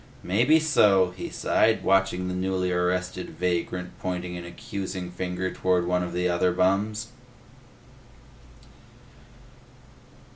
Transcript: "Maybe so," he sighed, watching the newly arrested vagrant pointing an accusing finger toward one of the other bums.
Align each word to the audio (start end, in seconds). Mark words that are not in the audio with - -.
"Maybe 0.23 0.59
so," 0.59 1.13
he 1.15 1.29
sighed, 1.29 1.83
watching 1.83 2.27
the 2.27 2.33
newly 2.33 2.71
arrested 2.71 3.29
vagrant 3.37 3.99
pointing 3.99 4.35
an 4.35 4.43
accusing 4.45 5.11
finger 5.11 5.53
toward 5.53 5.85
one 5.85 6.01
of 6.01 6.11
the 6.13 6.27
other 6.27 6.51
bums. 6.51 7.09